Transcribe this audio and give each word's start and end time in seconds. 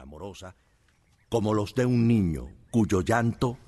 amorosa 0.00 0.56
como 1.28 1.52
los 1.52 1.74
de 1.74 1.84
un 1.84 2.08
niño 2.08 2.48
cuyo 2.70 3.02
llanto 3.02 3.58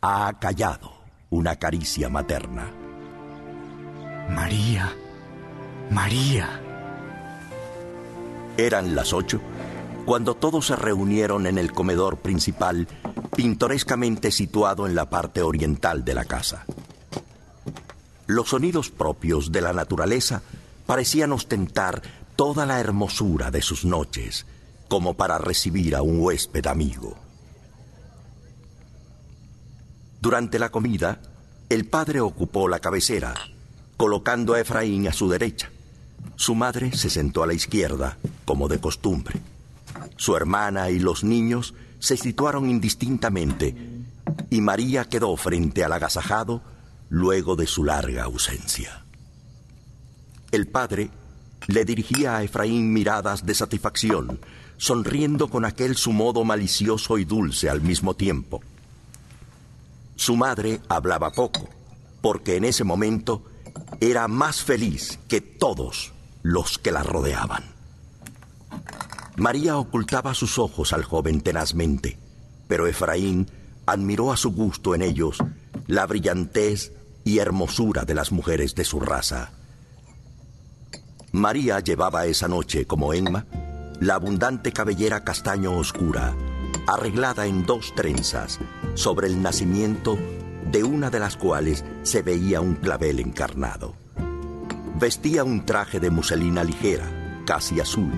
ha 0.00 0.26
acallado 0.26 0.90
una 1.28 1.56
caricia 1.56 2.08
materna. 2.08 2.72
María, 4.30 4.96
María. 5.90 6.60
Eran 8.56 8.94
las 8.94 9.12
ocho 9.12 9.40
cuando 10.06 10.34
todos 10.34 10.66
se 10.66 10.76
reunieron 10.76 11.46
en 11.46 11.58
el 11.58 11.72
comedor 11.72 12.16
principal, 12.16 12.88
pintorescamente 13.36 14.30
situado 14.30 14.86
en 14.86 14.94
la 14.94 15.10
parte 15.10 15.42
oriental 15.42 16.04
de 16.06 16.14
la 16.14 16.24
casa. 16.24 16.64
Los 18.26 18.48
sonidos 18.48 18.90
propios 18.90 19.52
de 19.52 19.60
la 19.60 19.74
naturaleza 19.74 20.42
parecían 20.86 21.32
ostentar 21.32 22.00
toda 22.34 22.64
la 22.64 22.80
hermosura 22.80 23.50
de 23.50 23.60
sus 23.60 23.84
noches, 23.84 24.46
como 24.90 25.14
para 25.14 25.38
recibir 25.38 25.94
a 25.94 26.02
un 26.02 26.18
huésped 26.20 26.66
amigo. 26.66 27.16
Durante 30.20 30.58
la 30.58 30.70
comida, 30.70 31.20
el 31.68 31.86
padre 31.86 32.20
ocupó 32.20 32.68
la 32.68 32.80
cabecera, 32.80 33.32
colocando 33.96 34.54
a 34.54 34.60
Efraín 34.60 35.06
a 35.06 35.12
su 35.12 35.28
derecha. 35.28 35.70
Su 36.34 36.56
madre 36.56 36.90
se 36.96 37.08
sentó 37.08 37.44
a 37.44 37.46
la 37.46 37.54
izquierda, 37.54 38.18
como 38.44 38.66
de 38.66 38.80
costumbre. 38.80 39.40
Su 40.16 40.34
hermana 40.34 40.90
y 40.90 40.98
los 40.98 41.22
niños 41.22 41.72
se 42.00 42.16
situaron 42.16 42.68
indistintamente 42.68 43.76
y 44.50 44.60
María 44.60 45.04
quedó 45.04 45.36
frente 45.36 45.84
al 45.84 45.92
agasajado 45.92 46.62
luego 47.10 47.54
de 47.54 47.68
su 47.68 47.84
larga 47.84 48.24
ausencia. 48.24 49.04
El 50.50 50.66
padre 50.66 51.10
le 51.70 51.84
dirigía 51.84 52.36
a 52.36 52.42
Efraín 52.42 52.92
miradas 52.92 53.46
de 53.46 53.54
satisfacción, 53.54 54.40
sonriendo 54.76 55.48
con 55.48 55.64
aquel 55.64 55.96
su 55.96 56.12
modo 56.12 56.44
malicioso 56.44 57.16
y 57.16 57.24
dulce 57.24 57.70
al 57.70 57.80
mismo 57.80 58.14
tiempo. 58.14 58.60
Su 60.16 60.36
madre 60.36 60.80
hablaba 60.88 61.30
poco, 61.30 61.68
porque 62.20 62.56
en 62.56 62.64
ese 62.64 62.82
momento 62.82 63.44
era 64.00 64.26
más 64.26 64.62
feliz 64.62 65.20
que 65.28 65.40
todos 65.40 66.12
los 66.42 66.76
que 66.78 66.90
la 66.90 67.04
rodeaban. 67.04 67.62
María 69.36 69.78
ocultaba 69.78 70.34
sus 70.34 70.58
ojos 70.58 70.92
al 70.92 71.04
joven 71.04 71.40
tenazmente, 71.40 72.18
pero 72.66 72.88
Efraín 72.88 73.48
admiró 73.86 74.32
a 74.32 74.36
su 74.36 74.50
gusto 74.50 74.96
en 74.96 75.02
ellos 75.02 75.38
la 75.86 76.04
brillantez 76.06 76.92
y 77.24 77.38
hermosura 77.38 78.04
de 78.04 78.14
las 78.14 78.32
mujeres 78.32 78.74
de 78.74 78.84
su 78.84 78.98
raza. 78.98 79.52
María 81.32 81.78
llevaba 81.78 82.26
esa 82.26 82.48
noche, 82.48 82.86
como 82.86 83.14
Emma, 83.14 83.46
la 84.00 84.14
abundante 84.14 84.72
cabellera 84.72 85.22
castaño 85.22 85.76
oscura, 85.76 86.34
arreglada 86.88 87.46
en 87.46 87.64
dos 87.64 87.94
trenzas, 87.94 88.58
sobre 88.94 89.28
el 89.28 89.40
nacimiento 89.40 90.18
de 90.72 90.82
una 90.82 91.08
de 91.08 91.20
las 91.20 91.36
cuales 91.36 91.84
se 92.02 92.22
veía 92.22 92.60
un 92.60 92.74
clavel 92.74 93.20
encarnado. 93.20 93.94
Vestía 94.98 95.44
un 95.44 95.64
traje 95.64 96.00
de 96.00 96.10
muselina 96.10 96.64
ligera, 96.64 97.42
casi 97.46 97.78
azul, 97.78 98.12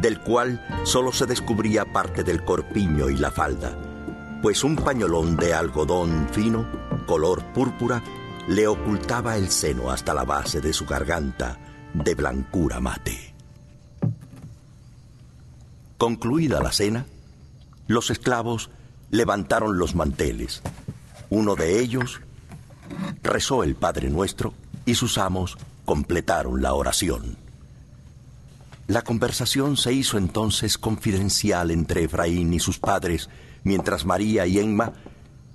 del 0.00 0.20
cual 0.20 0.62
solo 0.84 1.10
se 1.10 1.24
descubría 1.24 1.90
parte 1.90 2.22
del 2.22 2.44
corpiño 2.44 3.08
y 3.08 3.16
la 3.16 3.30
falda, 3.30 3.78
pues 4.42 4.62
un 4.62 4.76
pañolón 4.76 5.36
de 5.36 5.54
algodón 5.54 6.28
fino, 6.32 6.66
color 7.06 7.42
púrpura, 7.54 8.02
le 8.46 8.66
ocultaba 8.66 9.38
el 9.38 9.48
seno 9.48 9.90
hasta 9.90 10.12
la 10.12 10.24
base 10.24 10.60
de 10.60 10.72
su 10.72 10.84
garganta, 10.84 11.58
de 11.94 12.14
blancura 12.14 12.80
mate. 12.80 13.34
Concluida 15.98 16.60
la 16.60 16.72
cena, 16.72 17.06
los 17.86 18.10
esclavos 18.10 18.70
levantaron 19.10 19.78
los 19.78 19.94
manteles. 19.94 20.62
Uno 21.30 21.54
de 21.54 21.80
ellos 21.80 22.20
rezó 23.22 23.62
el 23.62 23.76
Padre 23.76 24.10
Nuestro 24.10 24.54
y 24.84 24.94
sus 24.94 25.18
amos 25.18 25.56
completaron 25.84 26.62
la 26.62 26.74
oración. 26.74 27.36
La 28.88 29.02
conversación 29.02 29.76
se 29.76 29.92
hizo 29.92 30.18
entonces 30.18 30.76
confidencial 30.76 31.70
entre 31.70 32.04
Efraín 32.04 32.52
y 32.52 32.58
sus 32.58 32.78
padres, 32.78 33.30
mientras 33.62 34.04
María 34.04 34.46
y 34.46 34.58
Emma 34.58 34.92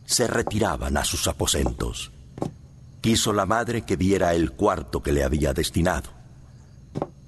se 0.05 0.27
retiraban 0.27 0.97
a 0.97 1.03
sus 1.03 1.27
aposentos. 1.27 2.11
Quiso 3.01 3.33
la 3.33 3.45
madre 3.45 3.83
que 3.83 3.95
viera 3.95 4.33
el 4.33 4.51
cuarto 4.51 5.03
que 5.03 5.11
le 5.11 5.23
había 5.23 5.53
destinado. 5.53 6.16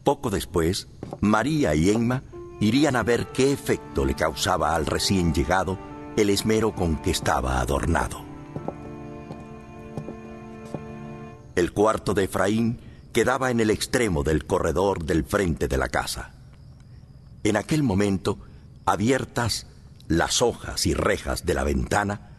Poco 0.03 0.29
después, 0.29 0.87
María 1.21 1.75
y 1.75 1.89
Emma 1.89 2.23
irían 2.59 2.95
a 2.95 3.03
ver 3.03 3.27
qué 3.27 3.51
efecto 3.51 4.05
le 4.05 4.15
causaba 4.15 4.75
al 4.75 4.85
recién 4.85 5.33
llegado 5.33 5.77
el 6.17 6.29
esmero 6.29 6.73
con 6.73 6.97
que 6.97 7.11
estaba 7.11 7.59
adornado. 7.59 8.21
El 11.55 11.71
cuarto 11.73 12.13
de 12.13 12.25
Efraín 12.25 12.79
quedaba 13.11 13.51
en 13.51 13.59
el 13.59 13.69
extremo 13.69 14.23
del 14.23 14.45
corredor 14.45 15.03
del 15.03 15.23
frente 15.23 15.67
de 15.67 15.77
la 15.77 15.89
casa. 15.89 16.31
En 17.43 17.57
aquel 17.57 17.83
momento, 17.83 18.37
abiertas 18.85 19.67
las 20.07 20.41
hojas 20.41 20.85
y 20.85 20.93
rejas 20.93 21.45
de 21.45 21.53
la 21.53 21.63
ventana, 21.63 22.29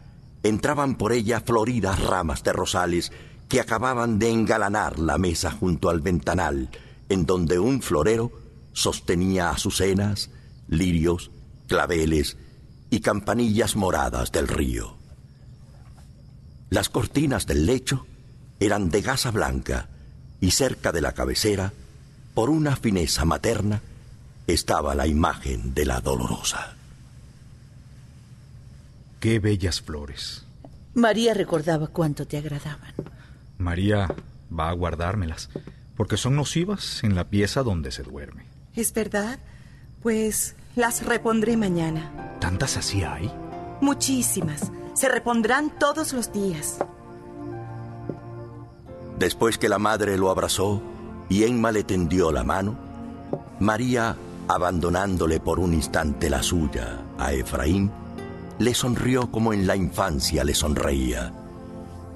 entraban 0.43 0.95
por 0.95 1.13
ella 1.13 1.41
floridas 1.41 2.03
ramas 2.03 2.43
de 2.43 2.53
rosales 2.53 3.11
que 3.47 3.59
acababan 3.59 4.19
de 4.19 4.29
engalanar 4.29 4.99
la 4.99 5.17
mesa 5.17 5.51
junto 5.51 5.89
al 5.89 6.01
ventanal, 6.01 6.69
en 7.11 7.25
donde 7.25 7.59
un 7.59 7.81
florero 7.81 8.31
sostenía 8.71 9.49
azucenas, 9.49 10.29
lirios, 10.69 11.29
claveles 11.67 12.37
y 12.89 13.01
campanillas 13.01 13.75
moradas 13.75 14.31
del 14.31 14.47
río. 14.47 14.95
Las 16.69 16.87
cortinas 16.87 17.47
del 17.47 17.65
lecho 17.65 18.07
eran 18.61 18.89
de 18.89 19.01
gasa 19.01 19.29
blanca 19.31 19.89
y 20.39 20.51
cerca 20.51 20.93
de 20.93 21.01
la 21.01 21.11
cabecera, 21.11 21.73
por 22.33 22.49
una 22.49 22.77
fineza 22.77 23.25
materna, 23.25 23.81
estaba 24.47 24.95
la 24.95 25.05
imagen 25.05 25.73
de 25.73 25.85
la 25.85 25.99
dolorosa. 25.99 26.75
Qué 29.19 29.39
bellas 29.39 29.81
flores. 29.81 30.45
María 30.93 31.33
recordaba 31.33 31.87
cuánto 31.87 32.25
te 32.25 32.37
agradaban. 32.37 32.93
María 33.57 34.15
va 34.57 34.69
a 34.69 34.73
guardármelas, 34.73 35.49
porque 35.95 36.17
son 36.17 36.35
nocivas 36.35 37.03
en 37.03 37.15
la 37.15 37.29
pieza 37.29 37.63
donde 37.63 37.91
se 37.91 38.03
duerme. 38.03 38.45
¿Es 38.75 38.93
verdad? 38.93 39.39
Pues 40.01 40.55
las 40.75 41.05
repondré 41.05 41.57
mañana. 41.57 42.37
¿Tantas 42.39 42.77
así 42.77 43.03
hay? 43.03 43.31
Muchísimas. 43.81 44.71
Se 44.93 45.09
repondrán 45.09 45.77
todos 45.77 46.13
los 46.13 46.31
días. 46.31 46.79
Después 49.17 49.57
que 49.57 49.69
la 49.69 49.79
madre 49.79 50.17
lo 50.17 50.31
abrazó 50.31 50.81
y 51.29 51.43
Emma 51.43 51.71
le 51.71 51.83
tendió 51.83 52.31
la 52.31 52.43
mano, 52.43 52.77
María, 53.59 54.17
abandonándole 54.47 55.39
por 55.39 55.59
un 55.59 55.73
instante 55.73 56.29
la 56.29 56.41
suya 56.41 57.01
a 57.17 57.31
Efraín, 57.31 57.91
le 58.57 58.73
sonrió 58.73 59.31
como 59.31 59.53
en 59.53 59.67
la 59.67 59.75
infancia 59.75 60.43
le 60.43 60.53
sonreía, 60.53 61.31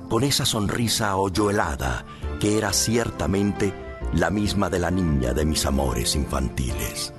con 0.09 0.23
esa 0.23 0.45
sonrisa 0.45 1.15
hoyuelada 1.15 2.05
que 2.39 2.57
era 2.57 2.73
ciertamente 2.73 3.73
la 4.13 4.29
misma 4.29 4.69
de 4.69 4.79
la 4.79 4.91
niña 4.91 5.33
de 5.33 5.45
mis 5.45 5.65
amores 5.65 6.15
infantiles. 6.15 7.13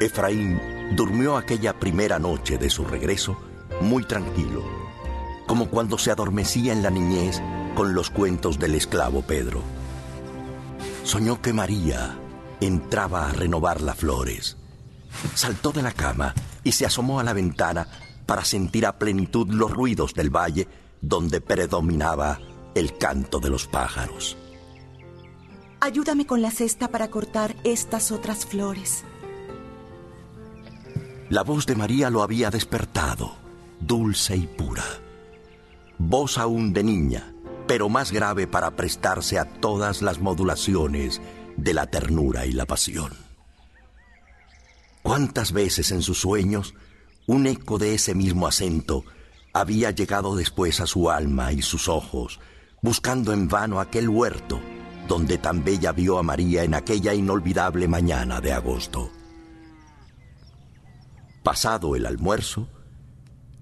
Efraín 0.00 0.60
durmió 0.96 1.36
aquella 1.36 1.78
primera 1.78 2.18
noche 2.18 2.58
de 2.58 2.68
su 2.70 2.84
regreso 2.84 3.36
muy 3.80 4.04
tranquilo, 4.04 4.62
como 5.46 5.68
cuando 5.68 5.98
se 5.98 6.10
adormecía 6.10 6.72
en 6.72 6.82
la 6.82 6.90
niñez 6.90 7.40
con 7.74 7.94
los 7.94 8.10
cuentos 8.10 8.58
del 8.58 8.74
esclavo 8.74 9.22
Pedro. 9.22 9.62
Soñó 11.04 11.40
que 11.40 11.52
María 11.52 12.18
entraba 12.60 13.28
a 13.28 13.32
renovar 13.32 13.80
las 13.80 13.96
flores. 13.96 14.56
Saltó 15.34 15.72
de 15.72 15.82
la 15.82 15.92
cama 15.92 16.34
y 16.62 16.72
se 16.72 16.86
asomó 16.86 17.20
a 17.20 17.24
la 17.24 17.32
ventana 17.32 17.86
para 18.26 18.44
sentir 18.44 18.86
a 18.86 18.98
plenitud 18.98 19.48
los 19.48 19.70
ruidos 19.70 20.14
del 20.14 20.30
valle 20.30 20.68
donde 21.00 21.40
predominaba 21.40 22.40
el 22.74 22.96
canto 22.96 23.40
de 23.40 23.50
los 23.50 23.66
pájaros. 23.66 24.36
Ayúdame 25.80 26.26
con 26.26 26.40
la 26.40 26.50
cesta 26.50 26.88
para 26.88 27.10
cortar 27.10 27.54
estas 27.62 28.10
otras 28.10 28.46
flores. 28.46 29.04
La 31.28 31.42
voz 31.42 31.66
de 31.66 31.76
María 31.76 32.10
lo 32.10 32.22
había 32.22 32.50
despertado, 32.50 33.36
dulce 33.80 34.36
y 34.36 34.46
pura. 34.46 34.84
Voz 35.98 36.38
aún 36.38 36.72
de 36.72 36.84
niña, 36.84 37.34
pero 37.66 37.88
más 37.88 38.12
grave 38.12 38.46
para 38.46 38.76
prestarse 38.76 39.38
a 39.38 39.44
todas 39.44 40.00
las 40.00 40.20
modulaciones 40.20 41.20
de 41.56 41.74
la 41.74 41.86
ternura 41.86 42.46
y 42.46 42.52
la 42.52 42.66
pasión. 42.66 43.12
¿Cuántas 45.02 45.52
veces 45.52 45.92
en 45.92 46.02
sus 46.02 46.18
sueños 46.18 46.74
un 47.26 47.46
eco 47.46 47.78
de 47.78 47.94
ese 47.94 48.14
mismo 48.14 48.46
acento 48.46 49.04
había 49.52 49.90
llegado 49.90 50.36
después 50.36 50.80
a 50.80 50.86
su 50.86 51.10
alma 51.10 51.52
y 51.52 51.62
sus 51.62 51.88
ojos, 51.88 52.40
buscando 52.82 53.32
en 53.32 53.48
vano 53.48 53.80
aquel 53.80 54.08
huerto 54.08 54.60
donde 55.08 55.38
tan 55.38 55.64
bella 55.64 55.92
vio 55.92 56.18
a 56.18 56.22
María 56.22 56.64
en 56.64 56.74
aquella 56.74 57.14
inolvidable 57.14 57.88
mañana 57.88 58.40
de 58.40 58.52
agosto? 58.52 59.10
Pasado 61.42 61.94
el 61.94 62.06
almuerzo, 62.06 62.68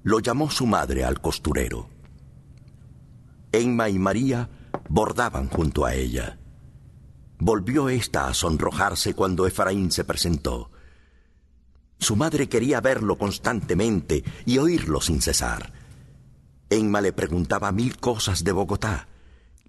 lo 0.04 0.20
llamó 0.20 0.50
su 0.50 0.66
madre 0.66 1.04
al 1.04 1.20
costurero. 1.20 1.88
Emma 3.50 3.88
y 3.88 3.98
María 3.98 4.48
bordaban 4.88 5.48
junto 5.48 5.84
a 5.84 5.94
ella. 5.94 6.38
Volvió 7.38 7.88
ésta 7.88 8.28
a 8.28 8.34
sonrojarse 8.34 9.14
cuando 9.14 9.46
Efraín 9.46 9.90
se 9.90 10.04
presentó. 10.04 10.70
Su 12.02 12.16
madre 12.16 12.48
quería 12.48 12.80
verlo 12.80 13.16
constantemente 13.16 14.24
y 14.44 14.58
oírlo 14.58 15.00
sin 15.00 15.22
cesar. 15.22 15.72
Emma 16.68 17.00
le 17.00 17.12
preguntaba 17.12 17.70
mil 17.70 17.96
cosas 17.98 18.42
de 18.42 18.50
Bogotá. 18.50 19.06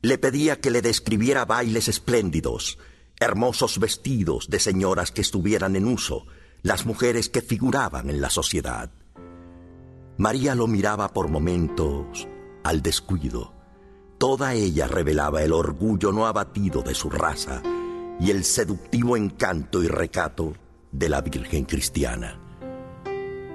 Le 0.01 0.17
pedía 0.17 0.59
que 0.59 0.71
le 0.71 0.81
describiera 0.81 1.45
bailes 1.45 1.87
espléndidos, 1.87 2.79
hermosos 3.19 3.77
vestidos 3.77 4.49
de 4.49 4.59
señoras 4.59 5.11
que 5.11 5.21
estuvieran 5.21 5.75
en 5.75 5.85
uso, 5.85 6.25
las 6.63 6.87
mujeres 6.87 7.29
que 7.29 7.41
figuraban 7.41 8.09
en 8.09 8.19
la 8.19 8.31
sociedad. 8.31 8.89
María 10.17 10.55
lo 10.55 10.65
miraba 10.65 11.13
por 11.13 11.27
momentos 11.27 12.27
al 12.63 12.81
descuido 12.81 13.53
Toda 14.17 14.55
ella 14.55 14.87
revelaba 14.87 15.43
el 15.43 15.51
orgullo 15.51 16.11
no 16.11 16.25
abatido 16.25 16.81
de 16.81 16.95
su 16.95 17.11
raza 17.11 17.61
y 18.19 18.31
el 18.31 18.43
seductivo 18.43 19.17
encanto 19.17 19.83
y 19.83 19.87
recato 19.87 20.53
de 20.93 21.09
la 21.09 21.21
Virgen 21.21 21.65
cristiana. 21.65 22.39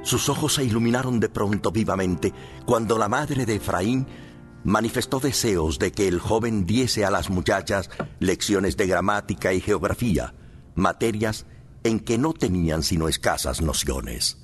Sus 0.02 0.29
ojos 0.29 0.55
se 0.55 0.64
iluminaron 0.64 1.20
de 1.20 1.29
pronto 1.29 1.70
vivamente 1.70 2.32
cuando 2.67 2.99
la 2.99 3.08
madre 3.08 3.46
de 3.46 3.55
Efraín 3.55 4.06
manifestó 4.64 5.20
deseos 5.20 5.79
de 5.79 5.93
que 5.93 6.08
el 6.08 6.19
joven 6.19 6.67
diese 6.67 7.05
a 7.05 7.11
las 7.11 7.31
muchachas 7.31 7.88
lecciones 8.19 8.76
de 8.76 8.87
gramática 8.87 9.55
y 9.55 9.61
geografía, 9.61 10.35
materias 10.75 11.46
en 11.85 12.00
que 12.00 12.19
no 12.19 12.35
tenían 12.35 12.82
sino 12.82 13.08
escasas 13.08 13.62
nociones. 13.62 14.37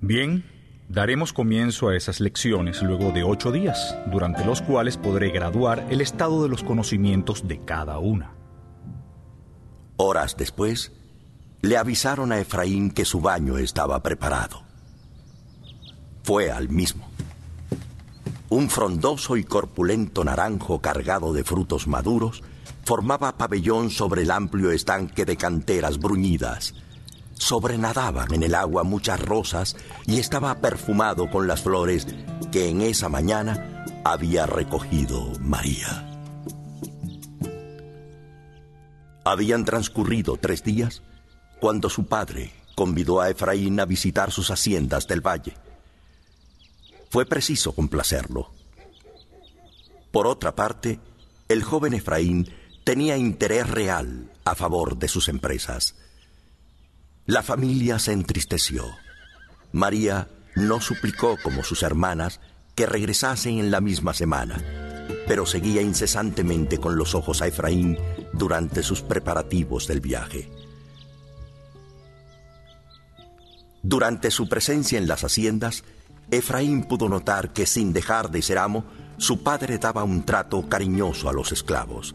Bien, 0.00 0.44
Daremos 0.88 1.32
comienzo 1.32 1.88
a 1.88 1.96
esas 1.96 2.20
lecciones 2.20 2.80
luego 2.80 3.10
de 3.10 3.24
ocho 3.24 3.50
días, 3.50 3.98
durante 4.06 4.44
los 4.44 4.62
cuales 4.62 4.96
podré 4.96 5.30
graduar 5.30 5.84
el 5.90 6.00
estado 6.00 6.44
de 6.44 6.48
los 6.48 6.62
conocimientos 6.62 7.48
de 7.48 7.58
cada 7.64 7.98
una. 7.98 8.34
Horas 9.96 10.36
después, 10.36 10.92
le 11.62 11.76
avisaron 11.76 12.32
a 12.32 12.38
Efraín 12.38 12.90
que 12.90 13.04
su 13.04 13.20
baño 13.20 13.58
estaba 13.58 14.02
preparado. 14.02 14.62
Fue 16.22 16.50
al 16.50 16.68
mismo. 16.68 17.08
Un 18.48 18.70
frondoso 18.70 19.36
y 19.36 19.44
corpulento 19.44 20.24
naranjo 20.24 20.80
cargado 20.80 21.32
de 21.32 21.44
frutos 21.44 21.86
maduros 21.86 22.42
formaba 22.84 23.36
pabellón 23.36 23.90
sobre 23.90 24.22
el 24.22 24.30
amplio 24.30 24.70
estanque 24.70 25.24
de 25.24 25.36
canteras 25.36 25.98
bruñidas 25.98 26.74
Sobrenadaban 27.38 28.32
en 28.32 28.42
el 28.42 28.54
agua 28.54 28.82
muchas 28.82 29.20
rosas 29.20 29.76
y 30.06 30.18
estaba 30.18 30.56
perfumado 30.56 31.30
con 31.30 31.46
las 31.46 31.62
flores 31.62 32.06
que 32.50 32.68
en 32.68 32.80
esa 32.80 33.08
mañana 33.08 33.84
había 34.04 34.46
recogido 34.46 35.32
María. 35.40 36.05
Habían 39.26 39.64
transcurrido 39.64 40.36
tres 40.36 40.62
días 40.62 41.02
cuando 41.58 41.90
su 41.90 42.06
padre 42.06 42.52
convidó 42.76 43.20
a 43.20 43.28
Efraín 43.28 43.80
a 43.80 43.84
visitar 43.84 44.30
sus 44.30 44.52
haciendas 44.52 45.08
del 45.08 45.20
valle. 45.20 45.56
Fue 47.10 47.26
preciso 47.26 47.72
complacerlo. 47.72 48.52
Por 50.12 50.28
otra 50.28 50.54
parte, 50.54 51.00
el 51.48 51.64
joven 51.64 51.94
Efraín 51.94 52.48
tenía 52.84 53.16
interés 53.16 53.68
real 53.68 54.30
a 54.44 54.54
favor 54.54 54.96
de 54.96 55.08
sus 55.08 55.28
empresas. 55.28 55.96
La 57.26 57.42
familia 57.42 57.98
se 57.98 58.12
entristeció. 58.12 58.84
María 59.72 60.28
no 60.54 60.80
suplicó 60.80 61.36
como 61.42 61.64
sus 61.64 61.82
hermanas 61.82 62.38
que 62.76 62.86
regresasen 62.86 63.58
en 63.58 63.72
la 63.72 63.80
misma 63.80 64.14
semana, 64.14 64.85
pero 65.26 65.46
seguía 65.46 65.82
incesantemente 65.82 66.78
con 66.78 66.96
los 66.96 67.14
ojos 67.14 67.42
a 67.42 67.46
Efraín 67.46 67.98
durante 68.32 68.82
sus 68.82 69.02
preparativos 69.02 69.86
del 69.86 70.00
viaje. 70.00 70.50
Durante 73.82 74.30
su 74.30 74.48
presencia 74.48 74.98
en 74.98 75.06
las 75.06 75.22
haciendas, 75.22 75.84
Efraín 76.30 76.84
pudo 76.84 77.08
notar 77.08 77.52
que 77.52 77.66
sin 77.66 77.92
dejar 77.92 78.30
de 78.30 78.42
ser 78.42 78.58
amo, 78.58 78.84
su 79.16 79.42
padre 79.42 79.78
daba 79.78 80.04
un 80.04 80.24
trato 80.24 80.68
cariñoso 80.68 81.28
a 81.28 81.32
los 81.32 81.52
esclavos. 81.52 82.14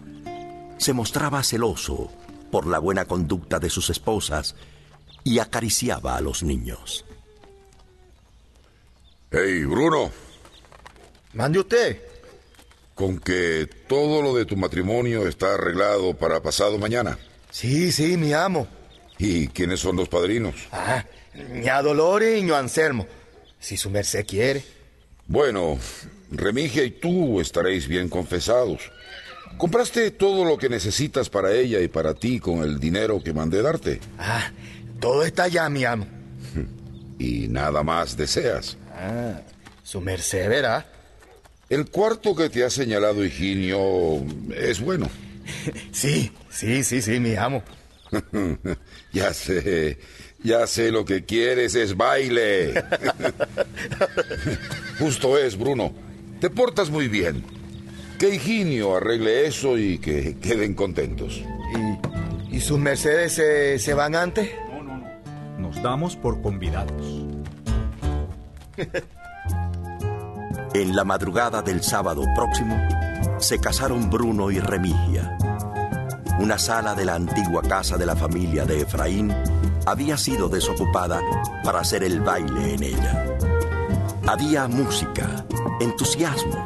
Se 0.78 0.94
mostraba 0.94 1.44
celoso 1.44 2.12
por 2.52 2.68
la 2.68 2.80
buena 2.80 3.06
conducta 3.06 3.60
de 3.60 3.70
sus 3.70 3.90
esposas 3.90 4.56
y 5.24 5.40
acariciaba 5.40 6.18
a 6.18 6.22
los 6.22 6.44
niños. 6.44 7.06
Hey, 9.32 9.64
Bruno. 9.64 10.12
Mande 11.34 11.60
usted. 11.60 12.11
Con 13.02 13.18
que 13.18 13.68
todo 13.88 14.22
lo 14.22 14.36
de 14.36 14.46
tu 14.46 14.56
matrimonio 14.56 15.28
está 15.28 15.56
arreglado 15.56 16.14
para 16.14 16.40
pasado 16.44 16.78
mañana. 16.78 17.18
Sí, 17.50 17.92
sí, 17.92 18.16
mi 18.16 18.32
amo. 18.32 18.68
¿Y 19.18 19.48
quiénes 19.48 19.80
son 19.80 19.96
los 19.96 20.08
padrinos? 20.08 20.54
Ah, 20.72 21.04
ña 21.34 21.82
Dolores 21.82 22.38
y 22.38 22.44
ño 22.44 22.56
Anselmo, 22.56 23.08
si 23.60 23.76
su 23.76 23.90
merced 23.90 24.24
quiere. 24.28 24.64
Bueno, 25.26 25.80
Remigia 26.30 26.84
y 26.84 26.92
tú 26.92 27.42
estaréis 27.42 27.88
bien 27.88 28.08
confesados. 28.08 28.92
¿Compraste 29.58 30.12
todo 30.12 30.46
lo 30.46 30.60
que 30.60 30.70
necesitas 30.70 31.28
para 31.28 31.54
ella 31.54 31.80
y 31.80 31.88
para 31.88 32.14
ti 32.14 32.40
con 32.40 32.62
el 32.62 32.80
dinero 32.80 33.20
que 33.24 33.34
mandé 33.34 33.64
darte? 33.64 34.00
Ah, 34.20 34.52
todo 35.00 35.24
está 35.26 35.48
ya, 35.48 35.68
mi 35.70 35.86
amo. 35.86 36.06
Y 37.18 37.48
nada 37.48 37.82
más 37.82 38.16
deseas. 38.16 38.78
Ah, 38.94 39.42
su 39.82 40.02
merced 40.02 40.48
verá. 40.48 41.01
El 41.72 41.90
cuarto 41.90 42.36
que 42.36 42.50
te 42.50 42.66
ha 42.66 42.70
señalado 42.70 43.24
Higinio 43.24 44.18
es 44.54 44.82
bueno. 44.82 45.10
Sí, 45.92 46.32
sí, 46.50 46.84
sí, 46.84 47.02
sí, 47.02 47.20
mi 47.20 47.36
amo. 47.36 47.64
ya 49.14 49.34
sé, 49.34 49.98
ya 50.44 50.68
sé 50.68 50.92
lo 50.92 51.04
que 51.04 51.26
quieres 51.26 51.76
es 51.76 51.96
baile. 51.98 52.84
Justo 55.00 55.38
es, 55.38 55.58
Bruno. 55.58 55.94
Te 56.40 56.50
portas 56.50 56.90
muy 56.90 57.08
bien. 57.08 57.44
Que 58.20 58.36
Higinio 58.36 58.98
arregle 58.98 59.48
eso 59.48 59.78
y 59.78 59.98
que 59.98 60.38
queden 60.38 60.74
contentos. 60.74 61.42
¿Y, 62.52 62.58
y 62.58 62.60
sus 62.62 62.80
mercedes 62.80 63.34
se, 63.34 63.80
se 63.80 63.94
van 63.94 64.16
antes? 64.16 64.50
nos 65.58 65.82
damos 65.82 66.18
por 66.18 66.42
convidados. 66.42 67.26
En 70.74 70.96
la 70.96 71.04
madrugada 71.04 71.62
del 71.62 71.84
sábado 71.84 72.24
próximo, 72.34 72.82
se 73.40 73.60
casaron 73.60 74.10
Bruno 74.10 74.52
y 74.52 74.60
Remigia. 74.60 75.38
Una 76.40 76.58
sala 76.58 76.96
de 76.96 77.04
la 77.04 77.16
antigua 77.16 77.62
casa 77.62 77.98
de 77.98 78.06
la 78.06 78.16
familia 78.16 78.64
de 78.64 78.84
Efraín 78.84 79.36
había 79.86 80.16
sido 80.16 80.48
desocupada 80.48 81.20
para 81.66 81.82
hacer 81.82 82.06
el 82.06 82.22
baile 82.22 82.76
en 82.76 82.84
ella. 82.84 83.26
Había 84.26 84.70
música, 84.70 85.46
entusiasmo, 85.82 86.64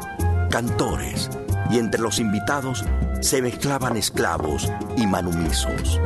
cantores, 0.50 1.28
y 1.68 1.80
entre 1.80 2.00
los 2.00 2.20
invitados 2.20 2.84
se 3.20 3.42
mezclaban 3.42 3.96
esclavos 3.96 4.70
y 4.96 5.04
manumisos. 5.04 6.00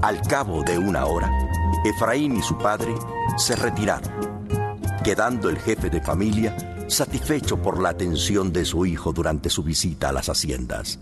Al 0.00 0.22
cabo 0.22 0.62
de 0.62 0.78
una 0.78 1.04
hora, 1.04 1.30
Efraín 1.84 2.38
y 2.38 2.42
su 2.42 2.56
padre 2.56 2.94
se 3.36 3.54
retiraron, 3.54 4.10
quedando 5.04 5.50
el 5.50 5.58
jefe 5.58 5.90
de 5.90 6.00
familia 6.00 6.56
satisfecho 6.92 7.60
por 7.60 7.80
la 7.80 7.90
atención 7.90 8.52
de 8.52 8.64
su 8.64 8.86
hijo 8.86 9.12
durante 9.12 9.50
su 9.50 9.62
visita 9.62 10.10
a 10.10 10.12
las 10.12 10.28
haciendas. 10.28 10.98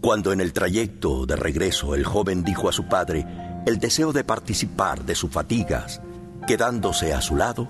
Cuando 0.00 0.32
en 0.32 0.40
el 0.40 0.52
trayecto 0.52 1.26
de 1.26 1.36
regreso 1.36 1.94
el 1.94 2.04
joven 2.04 2.42
dijo 2.44 2.68
a 2.68 2.72
su 2.72 2.88
padre 2.88 3.26
el 3.66 3.78
deseo 3.78 4.12
de 4.12 4.24
participar 4.24 5.04
de 5.04 5.14
sus 5.14 5.30
fatigas, 5.30 6.00
quedándose 6.46 7.14
a 7.14 7.20
su 7.20 7.36
lado, 7.36 7.68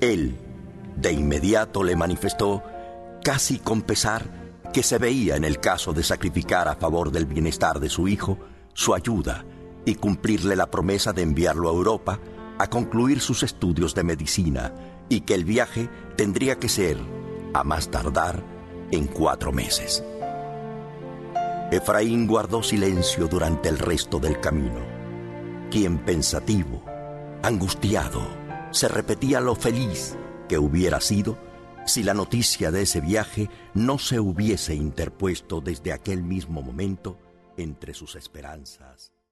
él 0.00 0.36
de 0.96 1.12
inmediato 1.12 1.84
le 1.84 1.96
manifestó, 1.96 2.62
casi 3.22 3.58
con 3.58 3.82
pesar, 3.82 4.40
que 4.72 4.82
se 4.82 4.98
veía 4.98 5.36
en 5.36 5.44
el 5.44 5.60
caso 5.60 5.92
de 5.92 6.02
sacrificar 6.02 6.68
a 6.68 6.76
favor 6.76 7.10
del 7.10 7.26
bienestar 7.26 7.80
de 7.80 7.88
su 7.88 8.08
hijo 8.08 8.38
su 8.74 8.94
ayuda 8.94 9.44
y 9.84 9.94
cumplirle 9.94 10.56
la 10.56 10.70
promesa 10.70 11.12
de 11.12 11.22
enviarlo 11.22 11.68
a 11.68 11.72
Europa 11.72 12.20
a 12.58 12.68
concluir 12.68 13.20
sus 13.20 13.42
estudios 13.42 13.94
de 13.94 14.04
medicina 14.04 14.72
y 15.10 15.22
que 15.22 15.34
el 15.34 15.44
viaje 15.44 15.90
tendría 16.16 16.58
que 16.58 16.70
ser, 16.70 16.96
a 17.52 17.64
más 17.64 17.90
tardar, 17.90 18.42
en 18.90 19.06
cuatro 19.06 19.52
meses. 19.52 20.02
Efraín 21.70 22.26
guardó 22.26 22.62
silencio 22.62 23.26
durante 23.26 23.68
el 23.68 23.78
resto 23.78 24.18
del 24.18 24.40
camino, 24.40 24.80
quien 25.70 25.98
pensativo, 25.98 26.82
angustiado, 27.42 28.22
se 28.70 28.88
repetía 28.88 29.40
lo 29.40 29.54
feliz 29.54 30.16
que 30.48 30.58
hubiera 30.58 31.00
sido 31.00 31.38
si 31.86 32.02
la 32.02 32.14
noticia 32.14 32.70
de 32.70 32.82
ese 32.82 33.00
viaje 33.00 33.50
no 33.74 33.98
se 33.98 34.20
hubiese 34.20 34.74
interpuesto 34.74 35.60
desde 35.60 35.92
aquel 35.92 36.22
mismo 36.22 36.62
momento 36.62 37.18
entre 37.56 37.94
sus 37.94 38.14
esperanzas. 38.14 39.12